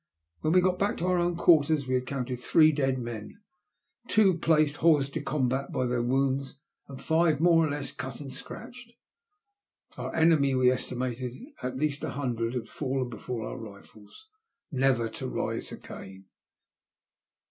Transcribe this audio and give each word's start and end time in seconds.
When 0.39 0.53
we 0.53 0.61
got 0.61 0.79
back 0.79 0.97
to 0.97 1.05
our 1.05 1.19
own 1.19 1.35
quarters 1.35 1.85
we 1.87 1.93
had 1.93 2.07
counted 2.07 2.39
three 2.39 2.71
dead 2.71 2.97
men, 2.97 3.39
two 4.07 4.35
placed 4.39 4.77
hor$ 4.77 4.99
de 5.03 5.21
comhat 5.21 5.71
by 5.71 5.85
their 5.85 6.01
wounds, 6.01 6.55
and 6.87 6.99
five 6.99 7.39
more 7.39 7.67
or 7.67 7.69
less 7.69 7.91
cut 7.91 8.19
and 8.19 8.33
scratched. 8.33 8.93
Of 9.95 10.11
the 10.11 10.17
enemy 10.17 10.55
we 10.55 10.71
estimated 10.71 11.33
that 11.61 11.73
at 11.73 11.77
least 11.77 12.03
a 12.03 12.09
hundred 12.09 12.55
had 12.55 12.67
fallen 12.67 13.09
before 13.11 13.45
our 13.45 13.57
rifles, 13.59 14.27
never 14.71 15.07
to 15.07 15.27
rise 15.27 15.71
again. 15.71 16.25